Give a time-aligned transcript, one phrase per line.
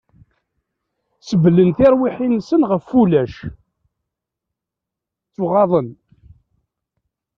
[1.27, 3.35] Sebblen tirwiḥin-nsen ɣef ulac...
[5.27, 5.89] ttuɣaḍen!